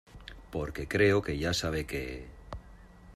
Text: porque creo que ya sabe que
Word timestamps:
porque 0.53 0.87
creo 0.87 1.21
que 1.21 1.37
ya 1.37 1.53
sabe 1.53 1.85
que 1.85 2.03